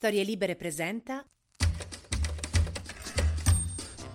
[0.00, 1.22] Storie Libere presenta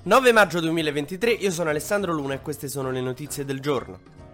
[0.02, 4.25] 9 maggio 2023, io sono Alessandro Luna e queste sono le notizie del giorno.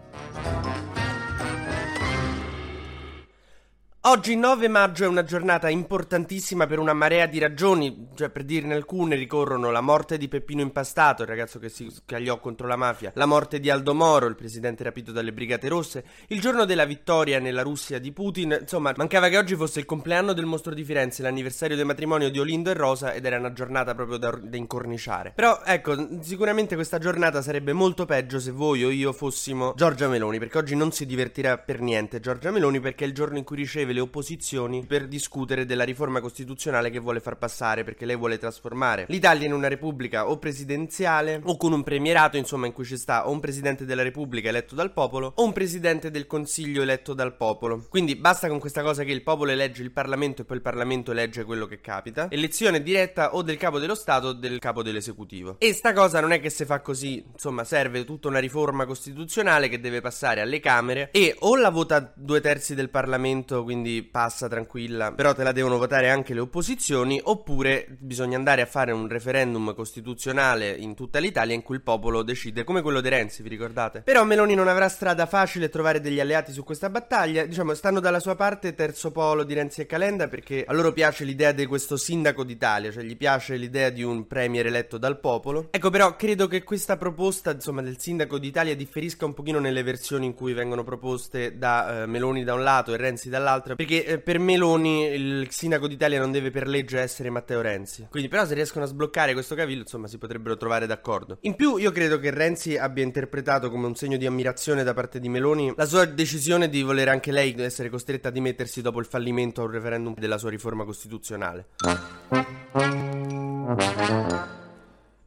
[4.11, 8.73] Oggi 9 maggio è una giornata importantissima per una marea di ragioni, cioè per dirne
[8.73, 13.13] alcune ricorrono la morte di Peppino Impastato, il ragazzo che si scagliò contro la mafia,
[13.15, 17.39] la morte di Aldo Moro, il presidente rapito dalle Brigate Rosse, il giorno della vittoria
[17.39, 21.21] nella Russia di Putin, insomma mancava che oggi fosse il compleanno del mostro di Firenze,
[21.23, 25.31] l'anniversario del matrimonio di Olindo e Rosa ed era una giornata proprio da, da incorniciare.
[25.33, 30.37] Però ecco, sicuramente questa giornata sarebbe molto peggio se voi o io fossimo Giorgia Meloni,
[30.37, 33.55] perché oggi non si divertirà per niente Giorgia Meloni perché è il giorno in cui
[33.55, 38.37] riceve le opposizioni per discutere della riforma costituzionale che vuole far passare perché lei vuole
[38.37, 42.97] trasformare l'Italia in una repubblica o presidenziale o con un premierato insomma in cui ci
[42.97, 47.13] sta o un presidente della repubblica eletto dal popolo o un presidente del consiglio eletto
[47.13, 47.85] dal popolo.
[47.89, 51.11] Quindi basta con questa cosa che il popolo elegge il Parlamento e poi il Parlamento
[51.11, 52.27] elegge quello che capita.
[52.29, 55.55] Elezione diretta o del capo dello Stato o del capo dell'esecutivo.
[55.59, 59.69] E sta cosa non è che si fa così insomma serve tutta una riforma costituzionale
[59.69, 64.03] che deve passare alle Camere e o la vota due terzi del Parlamento quindi quindi
[64.03, 68.91] passa tranquilla, però te la devono votare anche le opposizioni, oppure bisogna andare a fare
[68.91, 73.43] un referendum costituzionale in tutta l'Italia in cui il popolo decide, come quello di Renzi,
[73.43, 74.01] vi ricordate?
[74.01, 78.19] Però Meloni non avrà strada facile trovare degli alleati su questa battaglia, diciamo, stanno dalla
[78.19, 81.97] sua parte terzo polo di Renzi e Calenda perché a loro piace l'idea di questo
[81.97, 85.67] sindaco d'Italia, cioè gli piace l'idea di un premier eletto dal popolo.
[85.71, 90.27] Ecco, però credo che questa proposta, insomma, del sindaco d'Italia differisca un pochino nelle versioni
[90.27, 94.19] in cui vengono proposte da eh, Meloni da un lato e Renzi dall'altro perché eh,
[94.19, 98.07] per Meloni il sindaco d'Italia non deve per legge essere Matteo Renzi.
[98.09, 101.37] Quindi, però, se riescono a sbloccare questo cavillo, insomma, si potrebbero trovare d'accordo.
[101.41, 105.19] In più, io credo che Renzi abbia interpretato come un segno di ammirazione da parte
[105.19, 109.05] di Meloni la sua decisione di voler anche lei essere costretta a dimettersi dopo il
[109.05, 111.67] fallimento a un referendum della sua riforma costituzionale.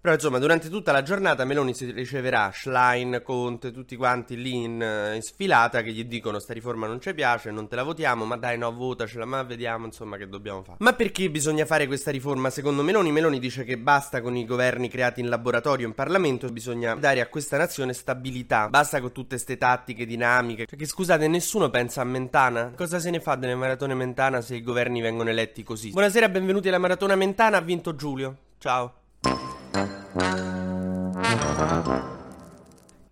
[0.04, 4.72] Però insomma, durante tutta la giornata Meloni si riceverà Schlein, Conte, tutti quanti lì in,
[5.14, 8.36] in, sfilata che gli dicono sta riforma non ci piace, non te la votiamo, ma
[8.36, 10.76] dai no, votacela, ma vediamo insomma che dobbiamo fare.
[10.80, 13.12] Ma perché bisogna fare questa riforma secondo Meloni?
[13.12, 17.28] Meloni dice che basta con i governi creati in laboratorio in Parlamento, bisogna dare a
[17.28, 20.66] questa nazione stabilità, basta con tutte queste tattiche dinamiche.
[20.66, 22.74] Perché scusate, nessuno pensa a Mentana?
[22.76, 25.92] Cosa se ne fa delle maratone Mentana se i governi vengono eletti così?
[25.92, 28.36] Buonasera, benvenuti alla maratona Mentana, ha vinto Giulio.
[28.58, 29.03] Ciao.
[30.16, 32.23] Thank you.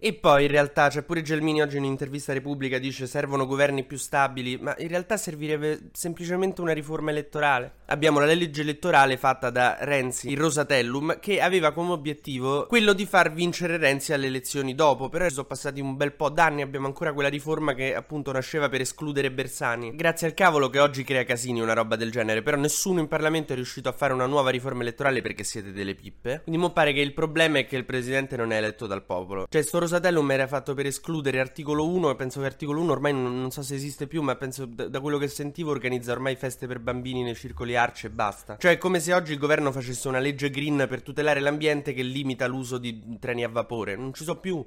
[0.04, 3.84] E poi in realtà c'è pure Gelmini oggi in un'intervista a Repubblica dice servono governi
[3.84, 7.74] più stabili, ma in realtà servirebbe semplicemente una riforma elettorale.
[7.86, 13.06] Abbiamo la legge elettorale fatta da Renzi, il Rosatellum, che aveva come obiettivo quello di
[13.06, 17.12] far vincere Renzi alle elezioni dopo, però sono passati un bel po' d'anni, abbiamo ancora
[17.12, 19.94] quella riforma che appunto nasceva per escludere Bersani.
[19.94, 23.52] Grazie al cavolo che oggi crea casini una roba del genere, però nessuno in Parlamento
[23.52, 26.40] è riuscito a fare una nuova riforma elettorale perché siete delle pippe.
[26.42, 29.46] Quindi mo pare che il problema è che il presidente non è eletto dal popolo.
[29.48, 33.12] Cioè sto Rosatellum era fatto per escludere articolo 1 e penso che articolo 1 ormai
[33.12, 36.34] non, non so se esiste più, ma penso da, da, quello che sentivo organizza ormai
[36.34, 38.56] feste per bambini nei circoli arce e basta.
[38.58, 42.02] Cioè è come se oggi il governo facesse una legge green per tutelare l'ambiente che
[42.02, 43.94] limita l'uso di treni a vapore.
[43.96, 44.64] Non ci so più.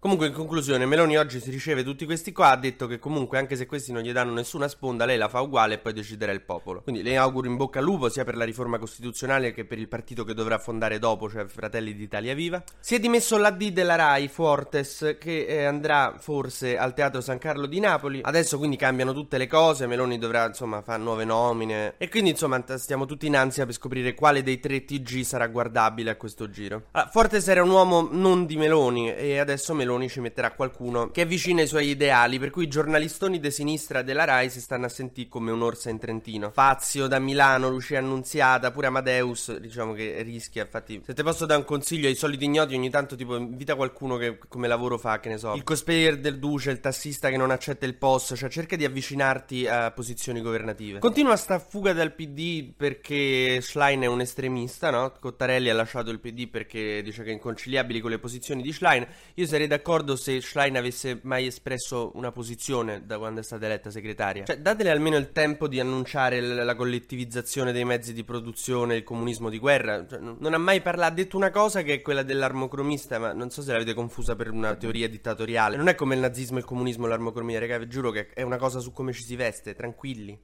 [0.00, 2.50] Comunque, in conclusione, Meloni oggi si riceve tutti questi qua.
[2.50, 5.40] Ha detto che comunque, anche se questi non gli danno nessuna sponda, lei la fa
[5.40, 6.82] uguale e poi deciderà il popolo.
[6.82, 9.88] Quindi le auguro in bocca al lupo sia per la riforma costituzionale che per il
[9.88, 12.62] partito che dovrà fondare dopo, cioè Fratelli d'Italia Viva.
[12.78, 17.66] Si è dimesso l'AD della Rai, Fortes, che eh, andrà forse al Teatro San Carlo
[17.66, 18.20] di Napoli.
[18.22, 19.88] Adesso quindi cambiano tutte le cose.
[19.88, 21.94] Meloni dovrà insomma fare nuove nomine.
[21.98, 26.10] E quindi insomma stiamo tutti in ansia per scoprire quale dei tre TG sarà guardabile
[26.10, 26.84] a questo giro.
[26.92, 31.10] Allora, Fortes era un uomo non di Meloni e adesso Meloni Meloni ci metterà qualcuno
[31.10, 34.60] che è vicino ai suoi ideali, per cui i giornalistoni di sinistra della Rai si
[34.60, 36.50] stanno a sentire come un'orsa in Trentino.
[36.50, 41.60] Fazio da Milano, Lucia Annunziata, pure Amadeus, diciamo che rischia, infatti, se te posso dare
[41.60, 45.30] un consiglio ai soliti ignoti, ogni tanto tipo invita qualcuno che come lavoro fa, che
[45.30, 48.76] ne so, il cosplayer del Duce, il tassista che non accetta il post, cioè cerca
[48.76, 50.98] di avvicinarti a posizioni governative.
[50.98, 55.14] Continua sta fuga dal PD perché Schlein è un estremista, no?
[55.18, 59.06] Cottarelli ha lasciato il PD perché dice che è inconciliabile con le posizioni di Schlein.
[59.34, 63.64] Io sarei d'accordo d'accordo se Schlein avesse mai espresso una posizione da quando è stata
[63.64, 64.44] eletta segretaria.
[64.44, 69.04] Cioè, datele almeno il tempo di annunciare l- la collettivizzazione dei mezzi di produzione, il
[69.04, 70.04] comunismo di guerra.
[70.06, 73.50] Cioè, non ha mai parlato, ha detto una cosa che è quella dell'armocromista, ma non
[73.50, 75.76] so se l'avete confusa per una teoria dittatoriale.
[75.76, 78.80] Non è come il nazismo, il comunismo, l'armocromia, raga, vi giuro che è una cosa
[78.80, 80.38] su come ci si veste, tranquilli.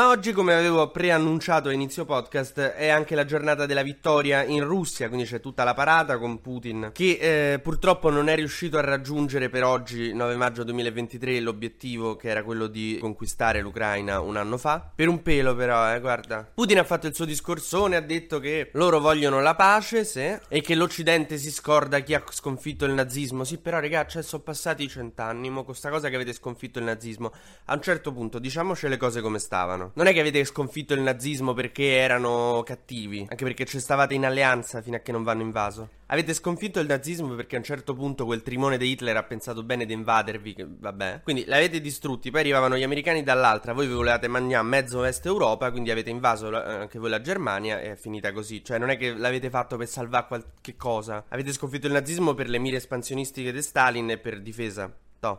[0.00, 4.64] Ma oggi, come avevo preannunciato a inizio podcast, è anche la giornata della vittoria in
[4.64, 7.18] Russia, quindi c'è tutta la parata con Putin, che
[7.52, 12.42] eh, purtroppo non è riuscito a raggiungere per oggi, 9 maggio 2023, l'obiettivo che era
[12.42, 14.90] quello di conquistare l'Ucraina un anno fa.
[14.94, 16.50] Per un pelo però, eh, guarda.
[16.54, 20.62] Putin ha fatto il suo discorsone, ha detto che loro vogliono la pace, sì, e
[20.62, 23.44] che l'Occidente si scorda chi ha sconfitto il nazismo.
[23.44, 26.86] Sì, però, raga, cioè, sono passati cent'anni, mo, con questa cosa che avete sconfitto il
[26.86, 27.34] nazismo.
[27.66, 29.88] A un certo punto, diciamoci le cose come stavano.
[29.94, 34.24] Non è che avete sconfitto il nazismo perché erano cattivi, anche perché ci stavate in
[34.24, 35.88] alleanza fino a che non vanno invaso.
[36.06, 39.62] Avete sconfitto il nazismo perché a un certo punto quel trimone di Hitler ha pensato
[39.62, 41.20] bene di invadervi, che vabbè.
[41.22, 45.70] Quindi l'avete distrutti, poi arrivavano gli americani dall'altra, voi vi volevate mangiare mezzo est Europa,
[45.70, 48.64] quindi avete invaso anche voi la Germania e è finita così.
[48.64, 51.24] Cioè non è che l'avete fatto per salvare qualche cosa.
[51.28, 54.92] Avete sconfitto il nazismo per le mire espansionistiche di Stalin e per difesa.
[55.20, 55.38] No.